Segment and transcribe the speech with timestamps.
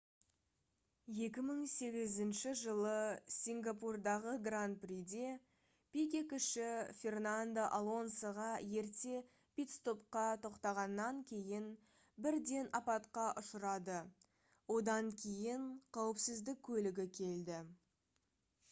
[1.17, 2.93] 2008 жылы
[3.35, 5.27] сингапурдағы гран-приде
[5.97, 6.65] пике-кіші
[7.01, 8.47] фернандо алонсоға
[8.83, 9.21] ерте
[9.61, 11.69] питстопқа тоқтағаннан кейін
[12.29, 13.99] бірден апатқа ұшырады
[14.79, 15.69] одан кейін
[16.01, 17.65] қауіпсіздік көлігі келді